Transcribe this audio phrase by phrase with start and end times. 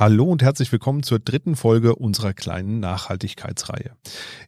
[0.00, 3.90] Hallo und herzlich willkommen zur dritten Folge unserer kleinen Nachhaltigkeitsreihe.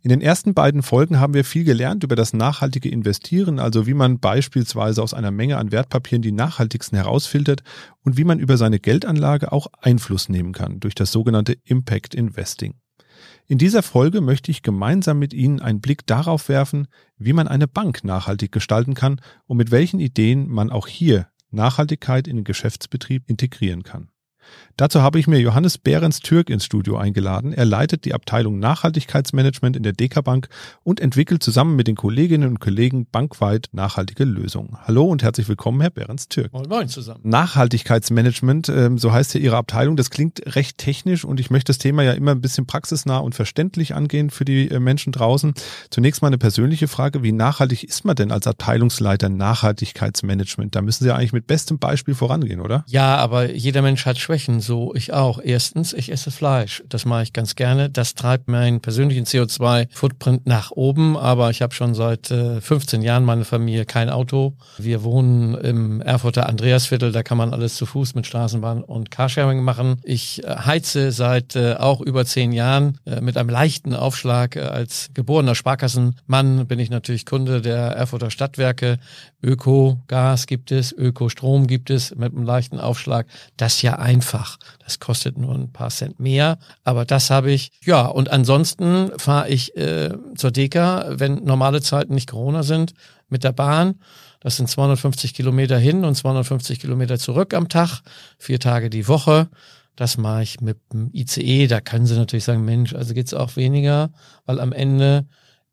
[0.00, 3.92] In den ersten beiden Folgen haben wir viel gelernt über das nachhaltige Investieren, also wie
[3.92, 7.64] man beispielsweise aus einer Menge an Wertpapieren die nachhaltigsten herausfiltert
[8.02, 12.76] und wie man über seine Geldanlage auch Einfluss nehmen kann durch das sogenannte Impact Investing.
[13.46, 16.88] In dieser Folge möchte ich gemeinsam mit Ihnen einen Blick darauf werfen,
[17.18, 22.26] wie man eine Bank nachhaltig gestalten kann und mit welchen Ideen man auch hier Nachhaltigkeit
[22.26, 24.11] in den Geschäftsbetrieb integrieren kann.
[24.76, 27.52] Dazu habe ich mir Johannes Behrens Türk ins Studio eingeladen.
[27.52, 30.48] Er leitet die Abteilung Nachhaltigkeitsmanagement in der DK Bank
[30.82, 34.78] und entwickelt zusammen mit den Kolleginnen und Kollegen bankweit nachhaltige Lösungen.
[34.84, 36.52] Hallo und herzlich willkommen, Herr Behrens Türk.
[36.52, 37.20] Moin, moin zusammen.
[37.22, 39.96] Nachhaltigkeitsmanagement, ähm, so heißt ja Ihre Abteilung.
[39.96, 43.34] Das klingt recht technisch und ich möchte das Thema ja immer ein bisschen praxisnah und
[43.34, 45.52] verständlich angehen für die äh, Menschen draußen.
[45.90, 47.22] Zunächst mal eine persönliche Frage.
[47.22, 50.74] Wie nachhaltig ist man denn als Abteilungsleiter Nachhaltigkeitsmanagement?
[50.74, 52.84] Da müssen Sie ja eigentlich mit bestem Beispiel vorangehen, oder?
[52.88, 55.40] Ja, aber jeder Mensch hat Schwächen so ich auch.
[55.44, 56.82] Erstens, ich esse Fleisch.
[56.88, 57.90] Das mache ich ganz gerne.
[57.90, 61.18] Das treibt meinen persönlichen CO2-Footprint nach oben.
[61.18, 64.54] Aber ich habe schon seit äh, 15 Jahren meine Familie kein Auto.
[64.78, 67.12] Wir wohnen im Erfurter Andreasviertel.
[67.12, 69.96] Da kann man alles zu Fuß mit Straßenbahn und Carsharing machen.
[70.02, 74.56] Ich äh, heize seit äh, auch über zehn Jahren äh, mit einem leichten Aufschlag.
[74.56, 78.98] Äh, als geborener Sparkassenmann bin ich natürlich Kunde der Erfurter Stadtwerke.
[79.42, 83.26] Öko-Gas gibt es, Öko-Strom gibt es mit einem leichten Aufschlag.
[83.58, 84.56] Das ja einfach.
[84.84, 87.72] Das kostet nur ein paar Cent mehr, aber das habe ich.
[87.84, 92.94] Ja, und ansonsten fahre ich äh, zur Deka, wenn normale Zeiten nicht Corona sind,
[93.28, 93.96] mit der Bahn.
[94.40, 98.02] Das sind 250 Kilometer hin und 250 Kilometer zurück am Tag,
[98.38, 99.48] vier Tage die Woche.
[99.96, 101.66] Das mache ich mit dem ICE.
[101.66, 104.10] Da können Sie natürlich sagen, Mensch, also geht's auch weniger,
[104.46, 105.26] weil am Ende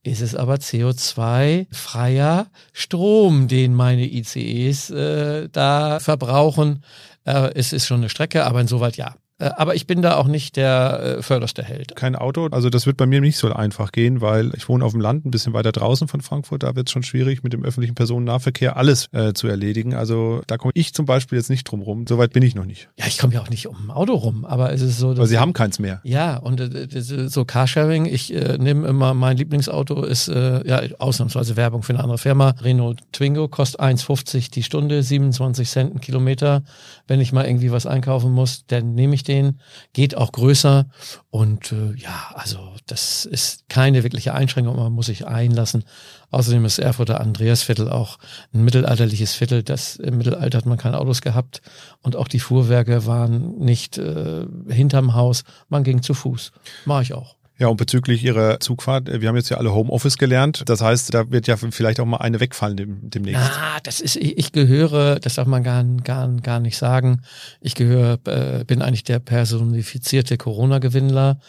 [0.04, 6.84] ist es aber CO2-freier Strom, den meine ICEs äh, da verbrauchen.
[7.26, 9.16] Äh, es ist schon eine Strecke, aber insoweit ja.
[9.40, 11.96] Äh, aber ich bin da auch nicht der äh, förderste Held.
[11.96, 14.92] Kein Auto, also das wird bei mir nicht so einfach gehen, weil ich wohne auf
[14.92, 17.64] dem Land, ein bisschen weiter draußen von Frankfurt, da wird es schon schwierig, mit dem
[17.64, 19.94] öffentlichen Personennahverkehr alles äh, zu erledigen.
[19.96, 22.06] Also da komme ich zum Beispiel jetzt nicht drum rum.
[22.08, 22.90] Soweit bin ich noch nicht.
[23.00, 25.18] Ja, ich komme ja auch nicht um ein Auto rum, aber es ist so.
[25.18, 26.02] Weil Sie haben keins mehr.
[26.04, 31.56] Ja, und äh, so Carsharing, ich äh, nehme immer, mein Lieblingsauto ist äh, ja ausnahmsweise
[31.56, 32.56] Werbung für eine andere Firma.
[32.62, 36.64] Renault Twingo kostet 1,50 die Stunde, 27 Cent ein Kilometer.
[37.08, 39.62] Wenn ich mal irgendwie was einkaufen muss, dann nehme ich den,
[39.94, 40.90] geht auch größer
[41.30, 45.86] und äh, ja, also das ist keine wirkliche Einschränkung, man muss sich einlassen.
[46.32, 48.18] Außerdem ist Erfurter Andreasviertel auch
[48.54, 49.64] ein mittelalterliches Viertel.
[49.64, 51.62] Das im Mittelalter hat man keine Autos gehabt
[52.02, 55.44] und auch die Fuhrwerke waren nicht äh, hinterm Haus.
[55.70, 56.52] Man ging zu Fuß.
[56.86, 57.39] Mache ich auch.
[57.60, 60.64] Ja, und bezüglich Ihrer Zugfahrt, äh, wir haben jetzt ja alle Homeoffice gelernt.
[60.68, 63.42] Das heißt, da wird ja vielleicht auch mal eine wegfallen dem, demnächst.
[63.42, 67.22] Ah, das ist, ich gehöre, das darf man gar, gar, gar nicht sagen.
[67.60, 71.40] Ich gehöre, äh, bin eigentlich der personifizierte Corona-Gewinnler,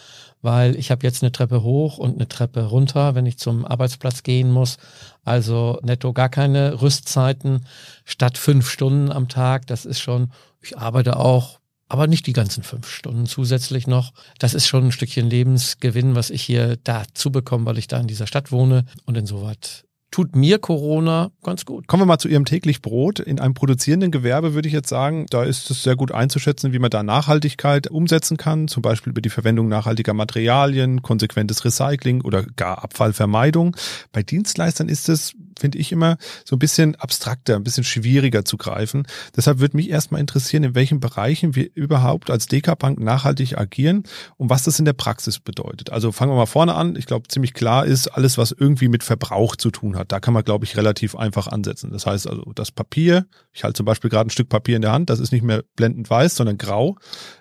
[0.42, 4.24] weil ich habe jetzt eine Treppe hoch und eine Treppe runter, wenn ich zum Arbeitsplatz
[4.24, 4.78] gehen muss.
[5.24, 7.66] Also netto gar keine Rüstzeiten
[8.04, 9.68] statt fünf Stunden am Tag.
[9.68, 11.59] Das ist schon, ich arbeite auch
[11.90, 14.12] aber nicht die ganzen fünf Stunden zusätzlich noch.
[14.38, 18.06] Das ist schon ein Stückchen Lebensgewinn, was ich hier dazu bekomme, weil ich da in
[18.06, 21.86] dieser Stadt wohne und insoweit tut mir Corona ganz gut.
[21.86, 23.20] Kommen wir mal zu Ihrem täglich Brot.
[23.20, 26.78] In einem produzierenden Gewerbe würde ich jetzt sagen, da ist es sehr gut einzuschätzen, wie
[26.78, 32.42] man da Nachhaltigkeit umsetzen kann, zum Beispiel über die Verwendung nachhaltiger Materialien, konsequentes Recycling oder
[32.42, 33.76] gar Abfallvermeidung.
[34.12, 38.56] Bei Dienstleistern ist es finde ich immer so ein bisschen abstrakter, ein bisschen schwieriger zu
[38.56, 39.06] greifen.
[39.36, 44.04] Deshalb würde mich erstmal interessieren, in welchen Bereichen wir überhaupt als Dekabank nachhaltig agieren
[44.36, 45.90] und was das in der Praxis bedeutet.
[45.90, 46.96] Also fangen wir mal vorne an.
[46.96, 50.12] Ich glaube, ziemlich klar ist alles, was irgendwie mit Verbrauch zu tun hat.
[50.12, 51.90] Da kann man, glaube ich, relativ einfach ansetzen.
[51.92, 54.92] Das heißt also, das Papier, ich halte zum Beispiel gerade ein Stück Papier in der
[54.92, 56.96] Hand, das ist nicht mehr blendend weiß, sondern grau.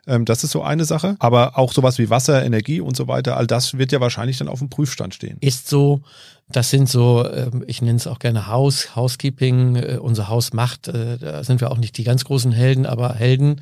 [0.05, 1.15] Ähm, das ist so eine Sache.
[1.19, 4.47] Aber auch sowas wie Wasser, Energie und so weiter, all das wird ja wahrscheinlich dann
[4.47, 5.37] auf dem Prüfstand stehen.
[5.41, 6.01] Ist so.
[6.51, 10.87] Das sind so, ähm, ich nenne es auch gerne Haus, Housekeeping, äh, unser Haus macht,
[10.87, 13.61] äh, da sind wir auch nicht die ganz großen Helden, aber Helden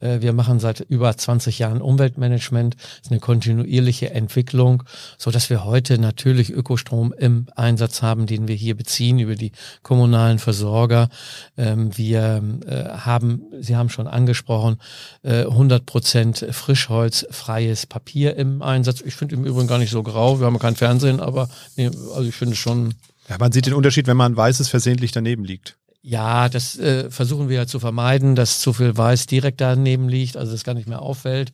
[0.00, 2.76] wir machen seit über 20 Jahren Umweltmanagement.
[2.76, 4.84] Das ist eine kontinuierliche Entwicklung,
[5.16, 9.52] so dass wir heute natürlich Ökostrom im Einsatz haben, den wir hier beziehen über die
[9.82, 11.08] kommunalen Versorger.
[11.56, 14.78] Ähm, wir äh, haben, Sie haben schon angesprochen,
[15.24, 19.00] 100 äh, Prozent frischholzfreies Papier im Einsatz.
[19.00, 20.40] Ich finde im Übrigen gar nicht so grau.
[20.40, 22.94] Wir haben kein Fernsehen, aber nee, also ich finde schon
[23.28, 25.76] ja, man sieht den Unterschied, wenn man weißes versehentlich daneben liegt.
[26.00, 30.36] Ja, das äh, versuchen wir ja zu vermeiden, dass zu viel Weiß direkt daneben liegt,
[30.36, 31.50] also das gar nicht mehr auffällt.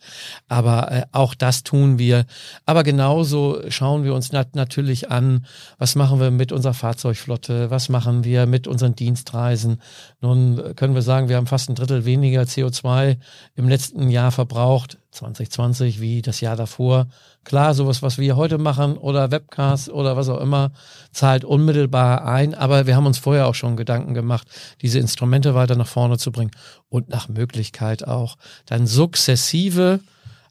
[0.48, 2.26] Aber äh, auch das tun wir.
[2.66, 5.46] Aber genauso schauen wir uns nat natürlich an,
[5.78, 9.80] was machen wir mit unserer Fahrzeugflotte, was machen wir mit unseren Dienstreisen.
[10.20, 13.16] Nun können wir sagen, wir haben fast ein Drittel weniger CO2
[13.54, 17.06] im letzten Jahr verbraucht 2020 wie das Jahr davor.
[17.44, 20.72] Klar, sowas, was wir heute machen oder Webcast oder was auch immer,
[21.12, 22.54] zahlt unmittelbar ein.
[22.54, 24.46] Aber wir haben uns vorher auch schon Gedanken gemacht,
[24.82, 26.50] diese Instrumente weiter nach vorne zu bringen
[26.88, 30.00] und nach Möglichkeit auch dann sukzessive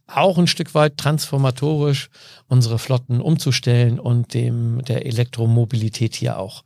[0.08, 2.10] auch ein Stück weit transformatorisch
[2.48, 6.64] unsere Flotten umzustellen und dem der Elektromobilität hier auch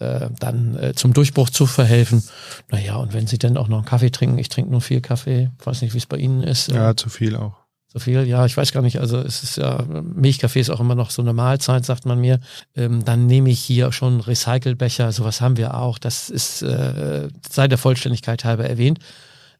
[0.00, 2.22] äh, dann äh, zum Durchbruch zu verhelfen.
[2.70, 5.50] Naja, und wenn Sie dann auch noch einen Kaffee trinken, ich trinke nur viel Kaffee,
[5.58, 6.68] ich weiß nicht, wie es bei Ihnen ist.
[6.72, 7.54] Ja, zu viel auch.
[7.88, 9.00] Zu viel, ja, ich weiß gar nicht.
[9.00, 12.38] Also es ist ja, Milchkaffee ist auch immer noch so eine Mahlzeit, sagt man mir.
[12.76, 15.98] Ähm, dann nehme ich hier schon Recycelbecher, sowas haben wir auch.
[15.98, 19.00] Das ist, äh, sei der Vollständigkeit halber erwähnt.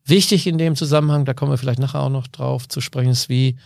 [0.04, 3.28] Wichtig in dem Zusammenhang, da kommen wir vielleicht nachher auch noch drauf zu sprechen, ist
[3.28, 3.56] wie,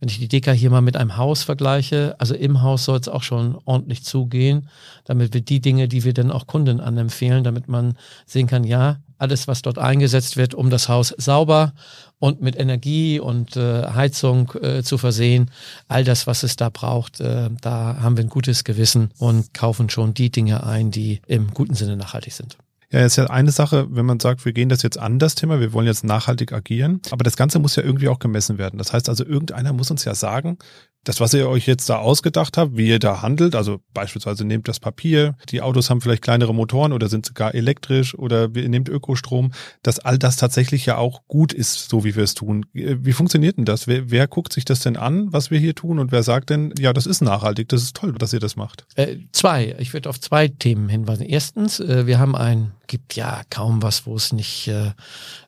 [0.00, 3.08] wenn ich die Deka hier mal mit einem Haus vergleiche, also im Haus soll es
[3.08, 4.68] auch schon ordentlich zugehen,
[5.04, 8.98] damit wir die Dinge, die wir dann auch Kunden anempfehlen, damit man sehen kann, ja,
[9.18, 11.74] alles, was dort eingesetzt wird, um das Haus sauber
[12.18, 15.50] und mit Energie und äh, Heizung äh, zu versehen,
[15.88, 19.90] all das, was es da braucht, äh, da haben wir ein gutes Gewissen und kaufen
[19.90, 22.56] schon die Dinge ein, die im guten Sinne nachhaltig sind.
[22.92, 25.60] Ja, ist ja eine Sache, wenn man sagt, wir gehen das jetzt an das Thema,
[25.60, 28.78] wir wollen jetzt nachhaltig agieren, aber das Ganze muss ja irgendwie auch gemessen werden.
[28.78, 30.58] Das heißt also, irgendeiner muss uns ja sagen,
[31.04, 34.68] das, was ihr euch jetzt da ausgedacht habt, wie ihr da handelt, also beispielsweise nehmt
[34.68, 38.88] das Papier, die Autos haben vielleicht kleinere Motoren oder sind sogar elektrisch oder ihr nehmt
[38.88, 39.52] Ökostrom,
[39.82, 42.66] dass all das tatsächlich ja auch gut ist, so wie wir es tun.
[42.72, 43.86] Wie funktioniert denn das?
[43.86, 46.74] Wer, wer guckt sich das denn an, was wir hier tun und wer sagt denn,
[46.78, 48.84] ja, das ist nachhaltig, das ist toll, dass ihr das macht?
[48.96, 49.74] Äh, zwei.
[49.78, 51.24] Ich würde auf zwei Themen hinweisen.
[51.24, 54.88] Erstens, äh, wir haben ein, gibt ja kaum was, wo es nicht äh,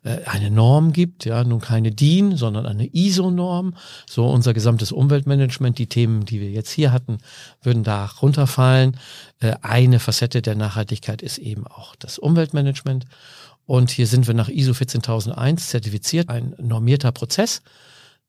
[0.04, 3.74] äh eine Norm gibt, ja, nun keine DIN, sondern eine ISO-Norm.
[4.08, 7.18] So unser gesamtes Umweltmanagement Management, die Themen, die wir jetzt hier hatten,
[7.62, 8.96] würden da runterfallen.
[9.40, 13.06] Äh, eine Facette der Nachhaltigkeit ist eben auch das Umweltmanagement.
[13.66, 17.62] Und hier sind wir nach ISO 14001 zertifiziert, ein normierter Prozess,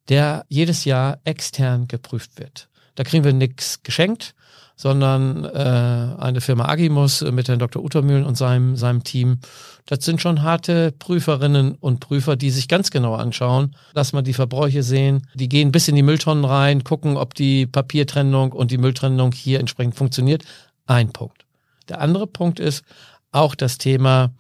[0.10, 2.68] der jedes Jahr extern geprüft wird.
[2.96, 4.36] Da kriegen wir nichts geschenkt,
[4.76, 7.84] sondern äh, eine Firma Agimus mit Herrn Dr.
[7.84, 9.40] Uttermühlen und seinem, seinem Team.
[9.86, 14.34] Das sind schon harte Prüferinnen und Prüfer, die sich ganz genau anschauen, dass man die
[14.34, 15.28] Verbräuche sehen.
[15.36, 19.60] Die gehen bis in die Mülltonnen rein, gucken, ob die Papiertrennung und die Mülltrennung hier
[19.60, 20.44] entsprechend funktioniert.
[20.86, 21.46] Ein Punkt.
[21.90, 22.84] Der andere Punkt ist
[23.32, 24.32] auch das Thema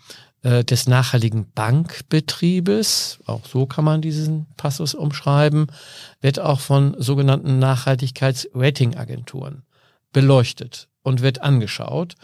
[0.44, 5.68] äh, des nachhaltigen Bankbetriebes, auch so kann man diesen Passus umschreiben,
[6.21, 9.63] wird auch von sogenannten Nachhaltigkeitsratingagenturen
[10.13, 12.15] beleuchtet und wird angeschaut.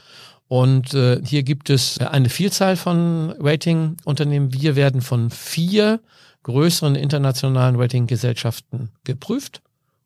[0.47, 4.53] Und äh, hier gibt es eine Vielzahl von Ratingunternehmen.
[4.53, 5.99] Wir werden von vier
[6.43, 9.61] größeren internationalen Ratinggesellschaften geprüft.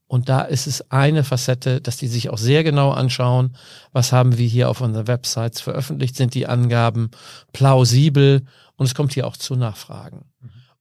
[0.07, 3.55] Und da ist es eine Facette, dass die sich auch sehr genau anschauen,
[3.93, 7.09] was haben wir hier auf unseren Websites veröffentlicht, sind die Angaben
[7.53, 8.45] plausibel
[8.75, 10.25] und es kommt hier auch zu Nachfragen.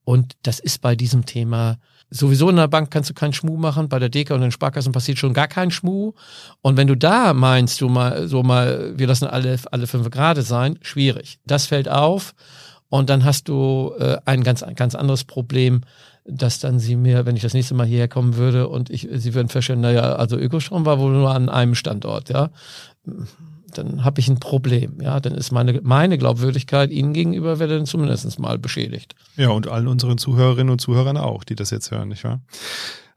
[0.04, 1.78] Und das ist bei diesem Thema
[2.12, 4.92] sowieso in der Bank kannst du keinen Schmuh machen, bei der Deka und den Sparkassen
[4.92, 6.12] passiert schon gar kein Schmuh.
[6.60, 10.42] Und wenn du da meinst, du mal, so mal, wir lassen alle, alle fünf Grade
[10.42, 11.38] sein, schwierig.
[11.46, 12.34] Das fällt auf.
[12.88, 15.80] Und dann hast du äh, ein ganz, ganz anderes Problem,
[16.26, 19.34] dass dann sie mir, wenn ich das nächste Mal hierher kommen würde und ich, sie
[19.34, 22.50] würden feststellen, naja, also Ökostrom war wohl nur an einem Standort, ja
[23.78, 25.00] dann habe ich ein Problem.
[25.00, 29.14] Ja, dann ist meine, meine Glaubwürdigkeit Ihnen gegenüber wird dann zumindest mal beschädigt.
[29.36, 32.40] Ja, und allen unseren Zuhörerinnen und Zuhörern auch, die das jetzt hören, nicht wahr?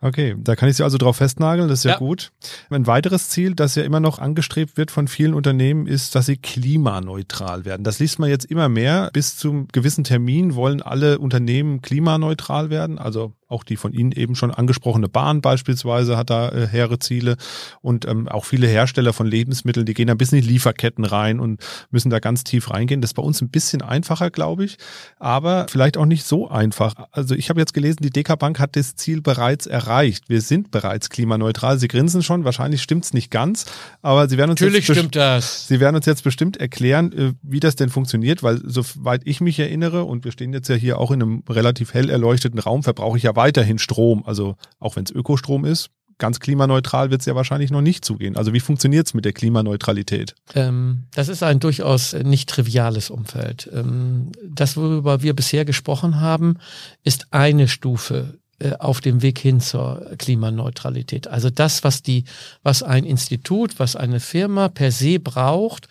[0.05, 2.31] Okay, da kann ich Sie also drauf festnageln, das ist ja, ja, gut.
[2.69, 6.37] Ein weiteres Ziel, das ja immer noch angestrebt wird von vielen Unternehmen, ist, dass sie
[6.37, 7.83] klimaneutral werden.
[7.83, 9.09] Das liest man jetzt immer mehr.
[9.13, 14.35] Bis zum gewissen Termin wollen alle Unternehmen klimaneutral werden, also auch die von Ihnen eben
[14.35, 17.37] schon angesprochene Bahn beispielsweise hat da äh, hehre Ziele
[17.81, 21.39] und ähm, auch viele Hersteller von Lebensmitteln, die gehen da bis in die Lieferketten rein
[21.39, 23.01] und müssen da ganz tief reingehen.
[23.01, 24.77] Das ist bei uns ein bisschen einfacher, glaube ich,
[25.19, 26.95] aber vielleicht auch nicht so einfach.
[27.11, 29.94] Also ich habe jetzt gelesen, die DK Bank hat das Ziel bereits erreicht.
[30.27, 31.79] Wir sind bereits klimaneutral.
[31.79, 33.65] Sie grinsen schon, wahrscheinlich stimmt's nicht ganz,
[34.01, 35.67] aber Sie werden uns Natürlich jetzt stimmt das.
[35.67, 39.59] Sie werden uns jetzt bestimmt erklären, äh, wie das denn funktioniert, weil soweit ich mich
[39.59, 43.17] erinnere und wir stehen jetzt ja hier auch in einem relativ hell erleuchteten Raum, verbrauche
[43.17, 44.23] ich ja weiterhin Strom.
[44.25, 48.37] Also auch wenn es Ökostrom ist, ganz klimaneutral wird es ja wahrscheinlich noch nicht zugehen.
[48.37, 50.35] Also wie funktioniert es mit der Klimaneutralität?
[50.53, 53.69] Ähm, das ist ein durchaus nicht triviales Umfeld.
[53.73, 56.57] Ähm, das, worüber wir bisher gesprochen haben,
[57.03, 58.39] ist eine Stufe
[58.79, 61.27] auf dem Weg hin zur Klimaneutralität.
[61.27, 62.23] Also das, was die,
[62.63, 65.87] was ein Institut, was eine Firma per se braucht,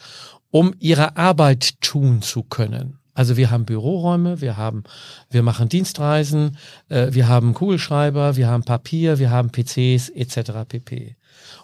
[0.51, 2.99] um ihre Arbeit tun zu können.
[3.15, 4.83] Also wir haben Büroräume, wir haben,
[5.31, 10.67] wir machen Dienstreisen, äh, wir haben Kugelschreiber, wir haben Papier, wir haben PCs etc.
[10.69, 11.17] pp.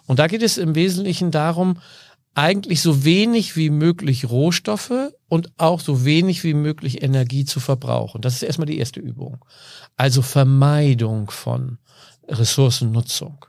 [0.07, 1.77] Und da geht es im Wesentlichen darum,
[2.33, 8.21] eigentlich so wenig wie möglich Rohstoffe und auch so wenig wie möglich Energie zu verbrauchen.
[8.21, 9.43] Das ist erstmal die erste Übung.
[9.97, 11.77] Also Vermeidung von
[12.27, 13.45] Ressourcennutzung.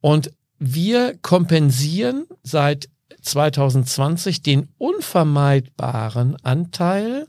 [0.00, 2.90] Und wir kompensieren seit
[3.22, 7.28] 2020 den unvermeidbaren Anteil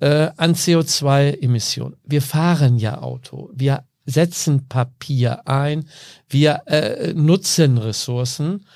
[0.00, 1.96] äh, an CO2-Emissionen.
[2.04, 5.88] Wir fahren ja Auto, wir setzen Papier ein,
[6.28, 8.66] wir äh, nutzen Ressourcen.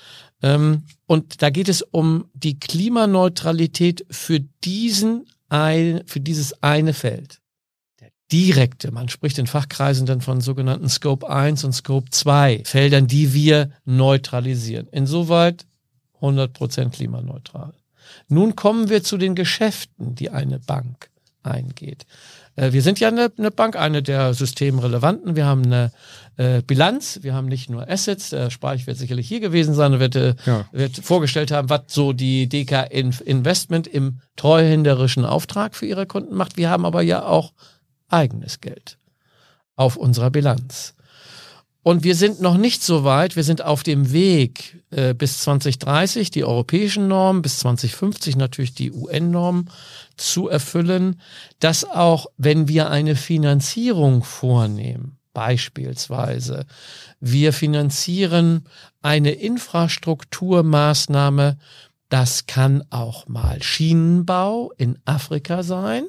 [0.41, 7.41] Ähm, und da geht es um die Klimaneutralität für diesen ein, für dieses eine Feld.
[7.99, 13.07] Der direkte, man spricht in Fachkreisen dann von sogenannten Scope 1 und Scope 2 Feldern,
[13.07, 14.87] die wir neutralisieren.
[14.87, 15.65] Insoweit
[16.21, 17.73] 100% klimaneutral.
[18.27, 21.09] Nun kommen wir zu den Geschäften, die eine Bank
[21.45, 22.05] eingeht.
[22.55, 25.35] Äh, wir sind ja eine, eine, Bank, eine der systemrelevanten.
[25.35, 25.91] Wir haben eine
[26.37, 28.29] äh, Bilanz, wir haben nicht nur Assets.
[28.29, 30.65] Der Speich wird sicherlich hier gewesen sein und wird, äh, ja.
[30.71, 36.57] wird vorgestellt haben, was so die DK Investment im treuhänderischen Auftrag für ihre Kunden macht.
[36.57, 37.53] Wir haben aber ja auch
[38.09, 38.97] eigenes Geld
[39.75, 40.94] auf unserer Bilanz.
[41.87, 43.35] Und wir sind noch nicht so weit.
[43.35, 48.91] Wir sind auf dem Weg äh, bis 2030 die europäischen Normen, bis 2050 natürlich die
[48.91, 49.69] UN-Normen
[50.17, 51.21] zu erfüllen,
[51.59, 56.65] dass auch wenn wir eine Finanzierung vornehmen, beispielsweise,
[57.19, 58.65] wir finanzieren
[59.03, 61.59] eine Infrastrukturmaßnahme,
[62.09, 66.07] das kann auch mal Schienenbau in Afrika sein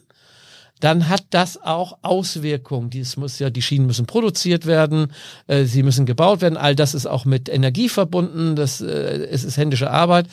[0.81, 2.91] dann hat das auch Auswirkungen.
[2.91, 5.13] Dies muss ja, die Schienen müssen produziert werden,
[5.47, 6.59] äh, sie müssen gebaut werden.
[6.59, 8.57] All das ist auch mit Energie verbunden.
[8.57, 10.27] Das äh, es ist händische Arbeit.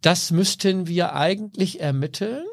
[0.00, 2.44] Das müssten wir eigentlich ermitteln.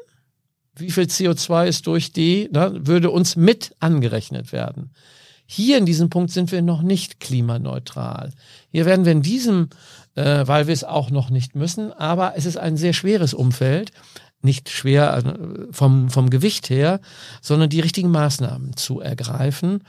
[0.74, 4.90] Wie viel CO2 ist durch die, ne, würde uns mit angerechnet werden.
[5.46, 8.32] Hier in diesem Punkt sind wir noch nicht klimaneutral.
[8.72, 9.68] Hier werden wir in diesem,
[10.16, 13.92] äh, weil wir es auch noch nicht müssen, aber es ist ein sehr schweres Umfeld
[14.46, 17.00] nicht schwer äh, vom, vom Gewicht her,
[17.42, 19.82] sondern die richtigen Maßnahmen zu ergreifen.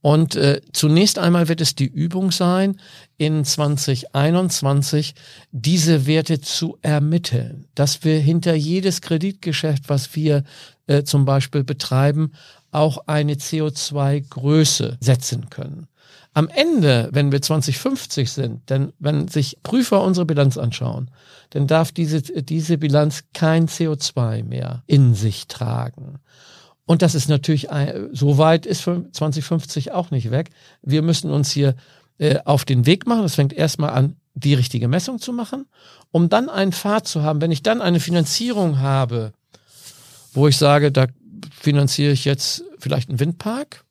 [0.00, 2.80] Und äh, zunächst einmal wird es die Übung sein,
[3.18, 5.14] in 2021
[5.52, 10.44] diese Werte zu ermitteln, dass wir hinter jedes Kreditgeschäft, was wir
[10.86, 12.32] äh, zum Beispiel betreiben,
[12.70, 15.86] auch eine CO2-Größe setzen können.
[16.36, 21.10] Am Ende, wenn wir 2050 sind, denn wenn sich Prüfer unsere Bilanz anschauen,
[21.50, 26.18] dann darf diese, diese Bilanz kein CO2 mehr in sich tragen.
[26.86, 27.68] Und das ist natürlich,
[28.12, 30.50] so weit ist 2050 auch nicht weg.
[30.82, 31.76] Wir müssen uns hier
[32.18, 33.22] äh, auf den Weg machen.
[33.22, 35.66] Das fängt erstmal an, die richtige Messung zu machen,
[36.10, 37.40] um dann einen Pfad zu haben.
[37.40, 39.32] Wenn ich dann eine Finanzierung habe,
[40.32, 41.06] wo ich sage, da
[41.52, 43.83] finanziere ich jetzt vielleicht einen Windpark,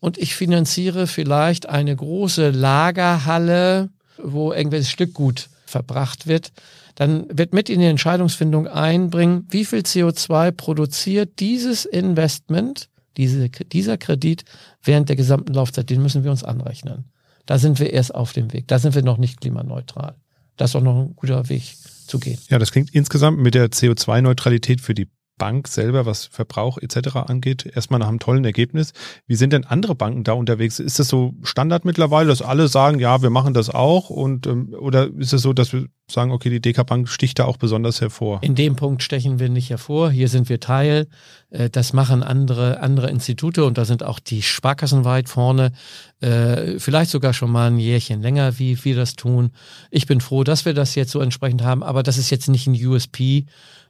[0.00, 3.90] und ich finanziere vielleicht eine große Lagerhalle,
[4.22, 6.52] wo irgendwelches Stückgut verbracht wird,
[6.94, 13.98] dann wird mit in die Entscheidungsfindung einbringen, wie viel CO2 produziert dieses Investment, diese, dieser
[13.98, 14.44] Kredit
[14.82, 15.90] während der gesamten Laufzeit.
[15.90, 17.04] Den müssen wir uns anrechnen.
[17.46, 18.66] Da sind wir erst auf dem Weg.
[18.68, 20.16] Da sind wir noch nicht klimaneutral.
[20.56, 21.62] Das ist auch noch ein guter Weg
[22.06, 22.38] zu gehen.
[22.48, 27.16] Ja, das klingt insgesamt mit der CO2-Neutralität für die Bank selber, was Verbrauch etc.
[27.16, 28.92] angeht, erstmal nach einem tollen Ergebnis.
[29.26, 30.78] Wie sind denn andere Banken da unterwegs?
[30.80, 34.10] Ist das so Standard mittlerweile, dass alle sagen, ja, wir machen das auch?
[34.10, 37.44] Und ähm, oder ist es so, dass wir sagen, okay, die DK Bank sticht da
[37.44, 38.40] auch besonders hervor?
[38.42, 40.10] In dem Punkt stechen wir nicht hervor.
[40.10, 41.06] Hier sind wir Teil.
[41.50, 45.72] Äh, das machen andere andere Institute und da sind auch die Sparkassen weit vorne.
[46.20, 49.50] Äh, vielleicht sogar schon mal ein Jährchen länger, wie wir das tun.
[49.90, 52.66] Ich bin froh, dass wir das jetzt so entsprechend haben, aber das ist jetzt nicht
[52.66, 53.46] ein USP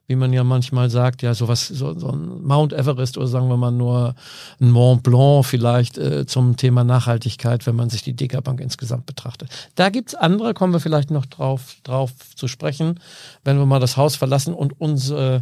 [0.09, 3.59] wie man ja manchmal sagt, ja, sowas, so, so ein Mount Everest oder sagen wir
[3.59, 4.15] mal nur
[4.59, 9.51] ein Mont Blanc vielleicht äh, zum Thema Nachhaltigkeit, wenn man sich die Dekabank insgesamt betrachtet.
[9.75, 13.01] Da gibt's andere, kommen wir vielleicht noch drauf, drauf zu sprechen,
[13.45, 15.41] wenn wir mal das Haus verlassen und uns, äh,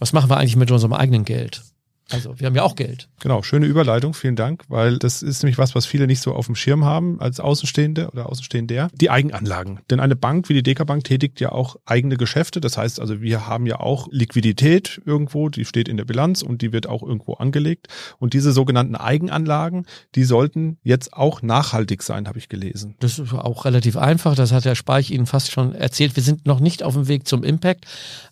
[0.00, 1.62] was machen wir eigentlich mit unserem eigenen Geld?
[2.10, 3.08] Also wir haben ja auch Geld.
[3.20, 6.46] Genau, schöne Überleitung, vielen Dank, weil das ist nämlich was, was viele nicht so auf
[6.46, 8.88] dem Schirm haben als Außenstehende oder Außenstehender.
[8.94, 9.80] Die Eigenanlagen.
[9.90, 12.60] Denn eine Bank wie die Deka Bank tätigt ja auch eigene Geschäfte.
[12.60, 16.62] Das heißt also, wir haben ja auch Liquidität irgendwo, die steht in der Bilanz und
[16.62, 17.88] die wird auch irgendwo angelegt.
[18.18, 22.94] Und diese sogenannten Eigenanlagen, die sollten jetzt auch nachhaltig sein, habe ich gelesen.
[23.00, 24.34] Das ist auch relativ einfach.
[24.34, 26.16] Das hat Herr Speich Ihnen fast schon erzählt.
[26.16, 27.86] Wir sind noch nicht auf dem Weg zum Impact,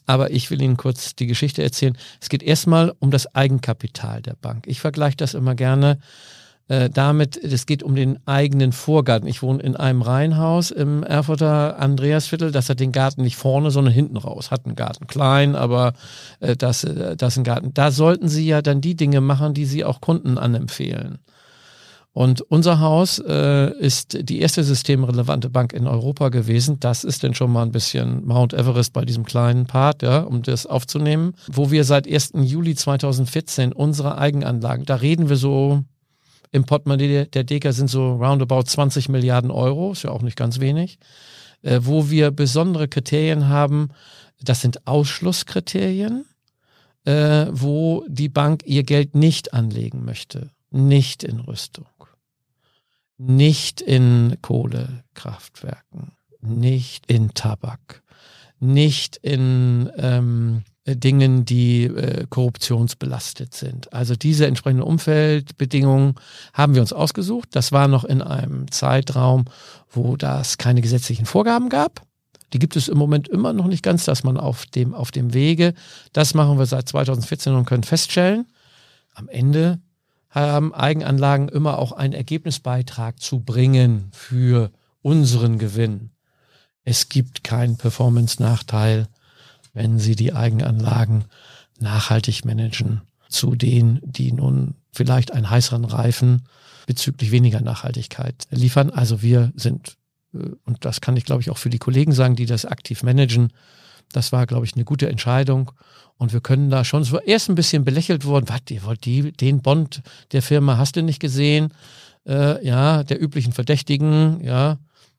[0.07, 1.99] aber ich will Ihnen kurz die Geschichte erzählen.
[2.21, 4.67] Es geht erstmal um das Eigenkapital der Bank.
[4.67, 5.99] Ich vergleiche das immer gerne
[6.69, 9.29] äh, damit, es geht um den eigenen Vorgarten.
[9.29, 12.51] Ich wohne in einem Reihenhaus im Erfurter Andreasviertel.
[12.51, 14.51] Das hat den Garten nicht vorne, sondern hinten raus.
[14.51, 15.93] Hat einen Garten klein, aber
[16.41, 17.73] äh, das, äh, das ist ein Garten.
[17.73, 21.19] Da sollten Sie ja dann die Dinge machen, die Sie auch Kunden anempfehlen.
[22.17, 26.81] Und unser Haus äh, ist die erste systemrelevante Bank in Europa gewesen.
[26.81, 30.41] Das ist denn schon mal ein bisschen Mount Everest bei diesem kleinen Part, ja, um
[30.41, 31.35] das aufzunehmen.
[31.53, 32.33] Wo wir seit 1.
[32.37, 35.85] Juli 2014 unsere Eigenanlagen, da reden wir so
[36.53, 40.59] im Portemonnaie der Deka sind so roundabout 20 Milliarden Euro, ist ja auch nicht ganz
[40.59, 40.99] wenig,
[41.61, 43.91] äh, wo wir besondere Kriterien haben.
[44.43, 46.25] Das sind Ausschlusskriterien,
[47.05, 50.49] äh, wo die Bank ihr Geld nicht anlegen möchte.
[50.71, 51.85] Nicht in Rüstung
[53.19, 58.03] nicht in Kohlekraftwerken, nicht in Tabak,
[58.59, 63.93] nicht in ähm, Dingen, die äh, korruptionsbelastet sind.
[63.93, 66.15] Also diese entsprechenden Umfeldbedingungen
[66.53, 67.49] haben wir uns ausgesucht.
[67.53, 69.47] Das war noch in einem Zeitraum,
[69.91, 72.03] wo das keine gesetzlichen Vorgaben gab.
[72.53, 75.35] Die gibt es im Moment immer noch nicht ganz, dass man auf dem, auf dem
[75.35, 75.75] Wege.
[76.13, 78.47] Das machen wir seit 2014 und können feststellen,
[79.15, 79.81] am Ende
[80.41, 84.71] haben Eigenanlagen immer auch einen Ergebnisbeitrag zu bringen für
[85.03, 86.11] unseren Gewinn.
[86.85, 89.09] Es gibt keinen Performance-Nachteil,
[89.73, 91.25] wenn Sie die Eigenanlagen
[91.79, 96.47] nachhaltig managen, zu denen, die nun vielleicht einen heißeren Reifen
[96.87, 98.91] bezüglich weniger Nachhaltigkeit liefern.
[98.91, 99.97] Also wir sind,
[100.33, 103.03] äh, und das kann ich glaube ich auch für die Kollegen sagen, die das aktiv
[103.03, 103.53] managen,
[104.13, 105.73] das war glaube ich eine gute Entscheidung
[106.19, 108.49] und wir können da schon so erst ein bisschen belächelt worden.
[108.49, 111.73] Was, ihr wollt die, den Bond der Firma hast du nicht gesehen?
[112.27, 114.79] Äh, ja, der üblichen Verdächtigen, ja.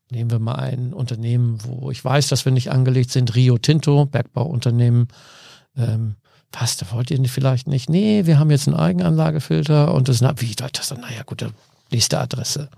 [0.09, 4.05] Nehmen wir mal ein Unternehmen, wo ich weiß, dass wir nicht angelegt sind, Rio Tinto,
[4.05, 5.09] Bergbauunternehmen.
[5.75, 6.15] Ähm,
[6.51, 7.89] was, da wollt ihr vielleicht nicht?
[7.89, 11.45] Nee, wir haben jetzt einen Eigenanlagefilter und das, na, wie, das, naja, gut,
[11.91, 12.69] nächste Adresse.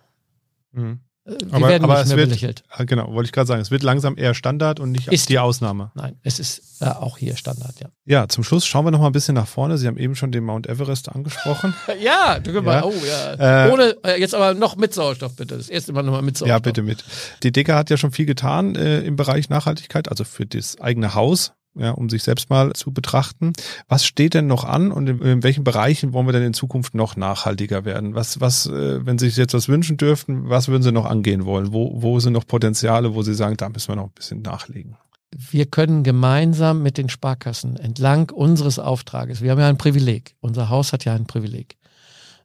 [0.71, 1.01] Mhm.
[1.25, 2.63] Äh, wir aber, werden aber nicht mehr wird, belächelt.
[2.69, 3.61] Ah, genau, wollte ich gerade sagen.
[3.61, 5.91] Es wird langsam eher Standard und nicht ist, die Ausnahme.
[5.95, 7.89] Nein, es ist äh, auch hier Standard, ja.
[8.05, 9.77] Ja, zum Schluss schauen wir noch mal ein bisschen nach vorne.
[9.77, 11.73] Sie haben eben schon den Mount Everest angesprochen.
[12.01, 12.61] ja, du ja.
[12.61, 13.67] Mal, oh ja.
[13.67, 15.57] Äh, Ohne, äh, jetzt aber noch mit Sauerstoff bitte.
[15.57, 16.55] Das erste Mal nochmal mit Sauerstoff.
[16.55, 17.03] Ja, bitte mit.
[17.43, 21.13] Die Deka hat ja schon viel getan äh, im Bereich Nachhaltigkeit, also für das eigene
[21.13, 23.53] Haus ja, um sich selbst mal zu betrachten.
[23.87, 26.93] Was steht denn noch an und in, in, welchen Bereichen wollen wir denn in Zukunft
[26.93, 28.15] noch nachhaltiger werden?
[28.15, 31.45] Was, was, äh, wenn Sie sich jetzt was wünschen dürften, was würden Sie noch angehen
[31.45, 31.73] wollen?
[31.73, 34.97] Wo, wo sind noch Potenziale, wo Sie sagen, da müssen wir noch ein bisschen nachlegen?
[35.31, 40.69] Wir können gemeinsam mit den Sparkassen entlang unseres Auftrages, wir haben ja ein Privileg, unser
[40.69, 41.77] Haus hat ja ein Privileg.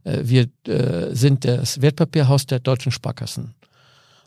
[0.05, 3.55] Äh, wir äh, sind das Wertpapierhaus der deutschen Sparkassen.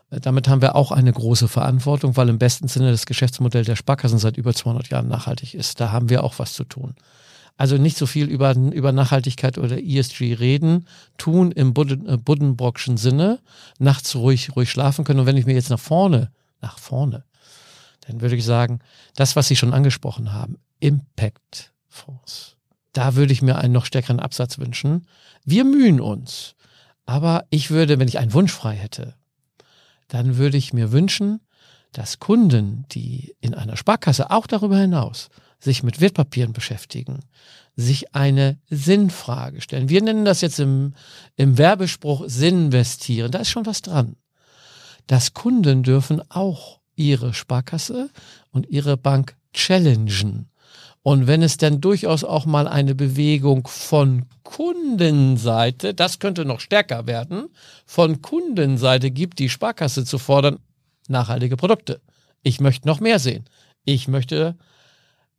[0.09, 4.19] Damit haben wir auch eine große Verantwortung, weil im besten Sinne das Geschäftsmodell der Sparkassen
[4.19, 5.81] seit über 200 Jahren nachhaltig ist.
[5.81, 6.95] Da haben wir auch was zu tun.
[7.57, 13.39] Also nicht so viel über, über Nachhaltigkeit oder ESG reden, tun im äh, Buddenbrockschen Sinne,
[13.79, 15.21] nachts ruhig, ruhig schlafen können.
[15.21, 17.25] Und wenn ich mir jetzt nach vorne, nach vorne,
[18.07, 18.79] dann würde ich sagen,
[19.15, 22.55] das, was Sie schon angesprochen haben, Impact Fonds.
[22.93, 25.07] Da würde ich mir einen noch stärkeren Absatz wünschen.
[25.43, 26.55] Wir mühen uns.
[27.05, 29.15] Aber ich würde, wenn ich einen Wunsch frei hätte,
[30.07, 31.41] dann würde ich mir wünschen,
[31.91, 37.21] dass Kunden, die in einer Sparkasse auch darüber hinaus sich mit Wertpapieren beschäftigen,
[37.75, 39.89] sich eine Sinnfrage stellen.
[39.89, 40.93] Wir nennen das jetzt im,
[41.35, 43.31] im Werbespruch Sinn investieren.
[43.31, 44.15] Da ist schon was dran.
[45.07, 48.09] Dass Kunden dürfen auch ihre Sparkasse
[48.51, 50.49] und ihre Bank challengen
[51.07, 57.07] und wenn es dann durchaus auch mal eine Bewegung von Kundenseite, das könnte noch stärker
[57.07, 57.47] werden,
[57.85, 60.59] von Kundenseite gibt, die Sparkasse zu fordern,
[61.07, 62.01] nachhaltige Produkte.
[62.43, 63.45] Ich möchte noch mehr sehen.
[63.85, 64.57] Ich möchte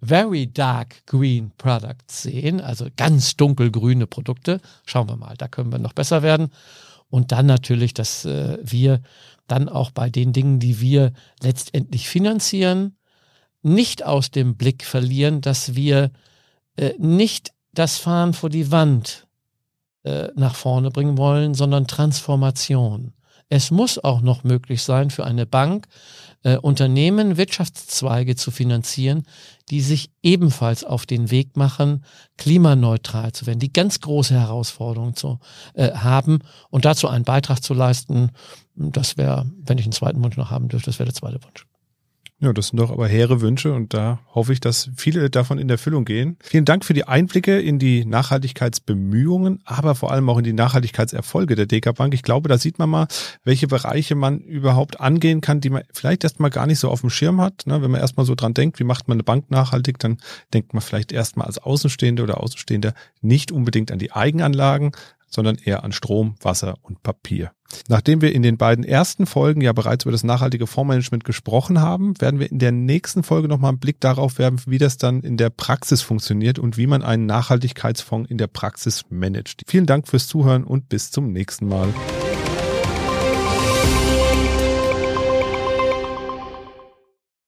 [0.01, 4.63] very dark green products sehen, also ganz dunkelgrüne Produkte.
[4.87, 6.49] Schauen wir mal, da können wir noch besser werden.
[7.11, 9.03] Und dann natürlich, dass äh, wir
[9.49, 12.95] dann auch bei den Dingen, die wir letztendlich finanzieren,
[13.63, 16.11] nicht aus dem Blick verlieren, dass wir
[16.77, 19.27] äh, nicht das Fahren vor die Wand
[20.05, 23.13] äh, nach vorne bringen wollen, sondern Transformation.
[23.51, 25.87] Es muss auch noch möglich sein für eine Bank,
[26.43, 29.25] äh, Unternehmen, Wirtschaftszweige zu finanzieren,
[29.71, 32.05] die sich ebenfalls auf den Weg machen,
[32.37, 35.39] klimaneutral zu werden, die ganz große Herausforderungen zu
[35.75, 36.41] äh, haben
[36.71, 38.31] und dazu einen Beitrag zu leisten.
[38.75, 41.68] Das wäre, wenn ich einen zweiten Wunsch noch haben dürfte, das wäre der zweite Wunsch.
[42.41, 45.69] Ja, das sind doch aber hehre Wünsche und da hoffe ich, dass viele davon in
[45.69, 46.37] Erfüllung gehen.
[46.41, 51.57] Vielen Dank für die Einblicke in die Nachhaltigkeitsbemühungen, aber vor allem auch in die Nachhaltigkeitserfolge
[51.57, 52.15] der DK Bank.
[52.15, 53.09] Ich glaube, da sieht man mal,
[53.43, 57.11] welche Bereiche man überhaupt angehen kann, die man vielleicht erstmal gar nicht so auf dem
[57.11, 57.67] Schirm hat.
[57.67, 60.19] Ne, wenn man erstmal so dran denkt, wie macht man eine Bank nachhaltig, dann
[60.55, 64.93] denkt man vielleicht erstmal als Außenstehende oder Außenstehender nicht unbedingt an die Eigenanlagen,
[65.29, 67.53] sondern eher an Strom, Wasser und Papier.
[67.89, 72.19] Nachdem wir in den beiden ersten Folgen ja bereits über das nachhaltige Fondsmanagement gesprochen haben,
[72.21, 75.37] werden wir in der nächsten Folge nochmal einen Blick darauf werfen, wie das dann in
[75.37, 79.63] der Praxis funktioniert und wie man einen Nachhaltigkeitsfonds in der Praxis managt.
[79.67, 81.93] Vielen Dank fürs Zuhören und bis zum nächsten Mal.